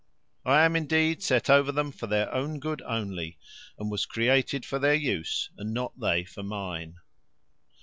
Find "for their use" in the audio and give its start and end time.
4.65-5.51